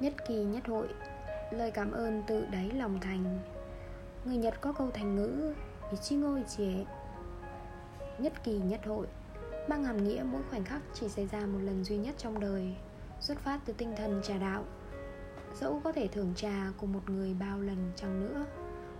Nhất 0.00 0.12
kỳ 0.28 0.34
nhất 0.34 0.66
hội 0.66 0.88
Lời 1.50 1.70
cảm 1.70 1.92
ơn 1.92 2.22
từ 2.26 2.46
đáy 2.52 2.70
lòng 2.70 3.00
thành. 3.00 3.38
Người 4.24 4.36
Nhật 4.36 4.60
có 4.60 4.72
câu 4.72 4.90
thành 4.90 5.16
ngữ 5.16 5.54
Ichigo 5.90 6.36
Ichie 6.36 6.84
Nhất 8.18 8.32
kỳ 8.44 8.58
nhất 8.58 8.80
hội 8.86 9.06
Mang 9.68 9.84
hàm 9.84 10.04
nghĩa 10.04 10.24
mỗi 10.32 10.42
khoảnh 10.50 10.64
khắc 10.64 10.82
chỉ 10.94 11.08
xảy 11.08 11.26
ra 11.26 11.40
một 11.40 11.58
lần 11.62 11.84
duy 11.84 11.96
nhất 11.96 12.14
trong 12.18 12.40
đời 12.40 12.76
Xuất 13.20 13.38
phát 13.38 13.60
từ 13.64 13.72
tinh 13.72 13.94
thần 13.96 14.20
trà 14.24 14.38
đạo. 14.38 14.64
Dẫu 15.60 15.80
có 15.84 15.92
thể 15.92 16.08
thưởng 16.08 16.32
trà 16.36 16.72
của 16.76 16.86
một 16.86 17.10
người 17.10 17.34
bao 17.40 17.60
lần 17.60 17.92
chăng 17.96 18.20
nữa 18.20 18.46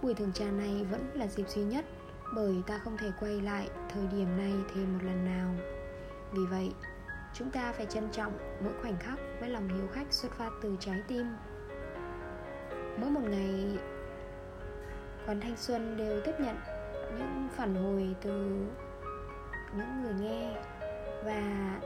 Buổi 0.02 0.14
thưởng 0.14 0.32
trà 0.32 0.50
này 0.50 0.84
vẫn 0.90 1.10
là 1.14 1.26
dịp 1.26 1.48
duy 1.48 1.62
nhất 1.62 1.84
Bởi 2.34 2.54
ta 2.66 2.78
không 2.78 2.96
thể 2.96 3.10
quay 3.20 3.40
lại 3.40 3.68
thời 3.88 4.06
điểm 4.06 4.36
này 4.36 4.52
thêm 4.74 4.92
một 4.92 5.04
lần 5.04 5.24
nào. 5.24 5.54
Vì 6.32 6.46
vậy, 6.50 6.72
chúng 7.34 7.50
ta 7.50 7.72
phải 7.72 7.86
trân 7.86 8.08
trọng 8.12 8.38
mỗi 8.60 8.72
khoảnh 8.82 8.96
khắc 8.96 9.18
với 9.40 9.48
lòng 9.48 9.68
hiếu 9.68 9.86
khách 9.92 10.12
xuất 10.12 10.32
phát 10.32 10.50
từ 10.62 10.76
trái 10.80 11.02
tim. 11.08 11.26
Mỗi 12.96 13.10
một 13.10 13.20
ngày, 13.30 13.78
quán 15.26 15.40
thanh 15.40 15.56
xuân 15.56 15.96
đều 15.96 16.20
tiếp 16.24 16.34
nhận 16.38 16.56
những 17.18 17.48
phản 17.56 17.74
hồi 17.74 18.14
từ 18.22 18.32
những 19.76 20.02
người 20.02 20.14
nghe 20.20 20.56
và 21.24 21.80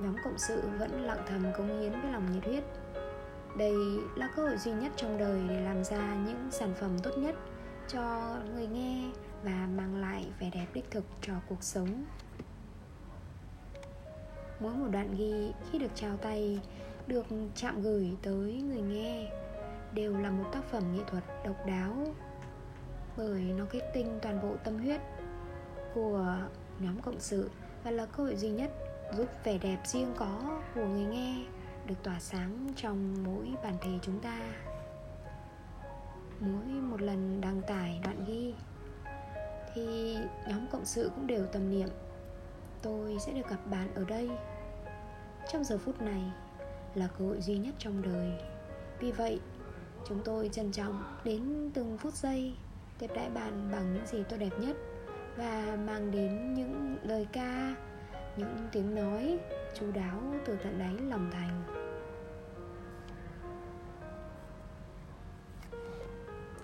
nhóm 0.00 0.16
cộng 0.24 0.38
sự 0.38 0.62
vẫn 0.78 1.02
lặng 1.02 1.24
thầm 1.28 1.44
cống 1.56 1.80
hiến 1.80 1.92
với 1.92 2.12
lòng 2.12 2.32
nhiệt 2.32 2.44
huyết. 2.44 2.64
Đây 3.58 3.74
là 4.16 4.28
cơ 4.36 4.42
hội 4.42 4.56
duy 4.56 4.72
nhất 4.72 4.92
trong 4.96 5.18
đời 5.18 5.42
để 5.48 5.60
làm 5.60 5.84
ra 5.84 6.14
những 6.26 6.48
sản 6.50 6.74
phẩm 6.80 6.90
tốt 7.02 7.10
nhất 7.16 7.34
cho 7.88 8.36
người 8.54 8.66
nghe 8.66 9.10
và 9.42 9.68
mang 9.76 9.96
lại 10.00 10.26
vẻ 10.40 10.50
đẹp 10.54 10.66
đích 10.74 10.90
thực 10.90 11.04
cho 11.20 11.32
cuộc 11.48 11.62
sống 11.62 12.04
mỗi 14.60 14.74
một 14.74 14.88
đoạn 14.92 15.14
ghi 15.18 15.52
khi 15.70 15.78
được 15.78 15.90
trao 15.94 16.16
tay, 16.16 16.60
được 17.06 17.26
chạm 17.54 17.82
gửi 17.82 18.16
tới 18.22 18.62
người 18.62 18.82
nghe, 18.82 19.30
đều 19.92 20.16
là 20.18 20.30
một 20.30 20.44
tác 20.52 20.64
phẩm 20.70 20.82
nghệ 20.96 21.02
thuật 21.06 21.24
độc 21.44 21.66
đáo. 21.66 22.14
Bởi 23.16 23.40
nó 23.40 23.64
kết 23.70 23.90
tinh 23.94 24.18
toàn 24.22 24.42
bộ 24.42 24.56
tâm 24.64 24.78
huyết 24.78 25.00
của 25.94 26.36
nhóm 26.78 27.00
cộng 27.00 27.20
sự 27.20 27.50
và 27.84 27.90
là 27.90 28.06
cơ 28.06 28.22
hội 28.22 28.36
duy 28.36 28.48
nhất 28.48 28.70
giúp 29.16 29.26
vẻ 29.44 29.58
đẹp 29.58 29.78
riêng 29.84 30.12
có 30.16 30.60
của 30.74 30.86
người 30.86 31.04
nghe 31.04 31.44
được 31.86 31.94
tỏa 32.02 32.20
sáng 32.20 32.68
trong 32.76 33.24
mỗi 33.24 33.54
bản 33.62 33.74
thể 33.80 33.90
chúng 34.02 34.20
ta. 34.20 34.40
Mỗi 36.40 36.64
một 36.64 37.02
lần 37.02 37.40
đăng 37.40 37.62
tải 37.62 38.00
đoạn 38.04 38.24
ghi 38.26 38.54
thì 39.74 40.16
nhóm 40.48 40.66
cộng 40.72 40.84
sự 40.84 41.10
cũng 41.14 41.26
đều 41.26 41.46
tâm 41.46 41.70
niệm 41.70 41.88
tôi 42.84 43.16
sẽ 43.18 43.32
được 43.32 43.48
gặp 43.48 43.66
bạn 43.70 43.94
ở 43.94 44.04
đây. 44.04 44.30
Trong 45.52 45.64
giờ 45.64 45.78
phút 45.78 46.02
này 46.02 46.22
là 46.94 47.08
cơ 47.18 47.24
hội 47.24 47.40
duy 47.40 47.58
nhất 47.58 47.74
trong 47.78 48.02
đời. 48.02 48.32
Vì 49.00 49.12
vậy, 49.12 49.40
chúng 50.08 50.20
tôi 50.24 50.48
trân 50.48 50.72
trọng 50.72 51.04
đến 51.24 51.70
từng 51.74 51.98
phút 51.98 52.14
giây 52.14 52.54
tiếp 52.98 53.10
đãi 53.14 53.30
bạn 53.30 53.68
bằng 53.72 53.94
những 53.94 54.06
gì 54.06 54.22
tốt 54.28 54.36
đẹp 54.36 54.52
nhất 54.58 54.76
và 55.36 55.76
mang 55.86 56.10
đến 56.10 56.54
những 56.54 56.96
lời 57.02 57.26
ca, 57.32 57.74
những 58.36 58.56
tiếng 58.72 58.94
nói 58.94 59.38
chú 59.74 59.92
đáo 59.92 60.22
từ 60.44 60.56
tận 60.56 60.78
đáy 60.78 60.94
lòng 61.08 61.30
thành. 61.32 61.62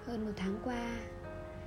Hơn 0.07 0.27
một 0.27 0.33
tháng 0.37 0.59
qua 0.65 0.97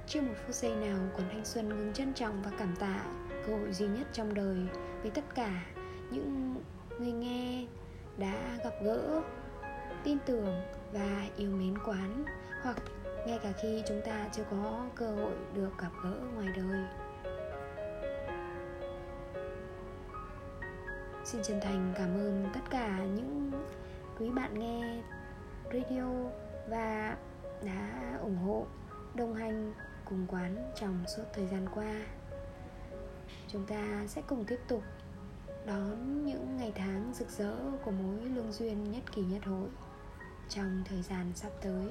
chưa 0.08 0.22
một 0.22 0.34
phút 0.46 0.56
giây 0.56 0.76
nào 0.76 1.00
còn 1.18 1.30
thanh 1.30 1.46
xuân 1.46 1.70
ngừng 1.70 1.94
trân 1.94 2.14
trọng 2.14 2.42
và 2.42 2.52
cảm 2.58 2.76
tạ 2.76 3.06
cơ 3.48 3.58
hội 3.58 3.74
duy 3.74 3.88
nhất 3.88 4.08
trong 4.14 4.34
đời 4.34 4.58
với 5.02 5.12
tất 5.12 5.24
cả 5.36 5.66
những 6.12 6.56
người 7.00 7.12
nghe 7.12 7.66
đã 8.18 8.58
gặp 8.64 8.74
gỡ, 8.84 9.22
tin 10.04 10.18
tưởng 10.26 10.62
và 10.92 11.26
yêu 11.38 11.52
mến 11.52 11.78
quán, 11.86 12.26
hoặc 12.62 12.78
ngay 13.28 13.40
cả 13.44 13.52
khi 13.62 13.84
chúng 13.88 14.02
ta 14.06 14.30
chưa 14.32 14.44
có 14.52 14.86
cơ 14.96 15.12
hội 15.12 15.34
được 15.54 15.72
gặp 15.82 15.92
gỡ 16.04 16.16
ngoài 16.36 16.48
đời. 16.56 16.84
Xin 21.26 21.42
chân 21.44 21.60
thành 21.62 21.94
cảm 21.96 22.14
ơn 22.14 22.46
tất 22.54 22.62
cả 22.70 23.00
những 23.16 23.52
quý 24.20 24.30
bạn 24.30 24.60
nghe 24.60 25.02
radio 25.74 26.06
và 26.70 27.18
đã 27.62 28.18
ủng 28.22 28.38
hộ 28.38 28.66
đồng 29.16 29.34
hành 29.34 29.74
cùng 30.14 30.28
quán 30.28 30.72
trong 30.76 31.04
suốt 31.08 31.24
thời 31.34 31.48
gian 31.48 31.66
qua. 31.76 32.02
Chúng 33.48 33.66
ta 33.66 34.08
sẽ 34.08 34.22
cùng 34.28 34.46
tiếp 34.46 34.60
tục 34.68 34.84
đón 35.66 36.26
những 36.26 36.58
ngày 36.58 36.72
tháng 36.76 37.14
rực 37.14 37.30
rỡ 37.30 37.56
của 37.86 37.92
mối 37.92 38.22
lương 38.22 38.52
duyên 38.52 38.92
nhất 38.92 39.04
kỳ 39.16 39.22
nhất 39.22 39.46
hội 39.46 39.70
trong 40.50 40.84
thời 40.86 41.02
gian 41.02 41.32
sắp 41.36 41.52
tới. 41.62 41.90